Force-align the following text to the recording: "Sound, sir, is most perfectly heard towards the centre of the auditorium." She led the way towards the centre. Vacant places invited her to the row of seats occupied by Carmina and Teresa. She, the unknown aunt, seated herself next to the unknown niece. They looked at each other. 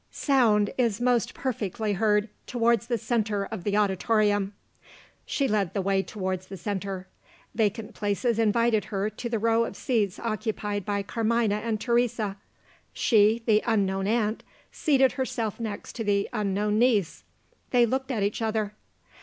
"Sound, 0.09 0.69
sir, 0.69 0.73
is 0.79 0.99
most 0.99 1.35
perfectly 1.35 1.93
heard 1.93 2.27
towards 2.47 2.87
the 2.87 2.97
centre 2.97 3.45
of 3.45 3.63
the 3.63 3.77
auditorium." 3.77 4.55
She 5.27 5.47
led 5.47 5.75
the 5.75 5.81
way 5.83 6.01
towards 6.01 6.47
the 6.47 6.57
centre. 6.57 7.07
Vacant 7.53 7.93
places 7.93 8.39
invited 8.39 8.85
her 8.85 9.11
to 9.11 9.29
the 9.29 9.37
row 9.37 9.63
of 9.63 9.75
seats 9.75 10.17
occupied 10.17 10.85
by 10.87 11.03
Carmina 11.03 11.57
and 11.57 11.79
Teresa. 11.79 12.37
She, 12.93 13.43
the 13.45 13.61
unknown 13.67 14.07
aunt, 14.07 14.41
seated 14.71 15.11
herself 15.11 15.59
next 15.59 15.93
to 15.97 16.03
the 16.03 16.27
unknown 16.33 16.79
niece. 16.79 17.23
They 17.69 17.85
looked 17.85 18.09
at 18.09 18.23
each 18.23 18.41
other. 18.41 18.73